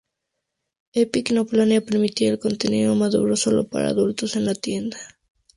Epic 0.95 1.29
no 1.29 1.45
planea 1.45 1.79
permitir 1.85 2.29
el 2.29 2.39
contenido 2.39 2.95
maduro 2.95 3.35
solo 3.37 3.67
para 3.67 3.89
adultos 3.89 4.35
en 4.35 4.45
la 4.45 4.55
tienda. 4.55 4.97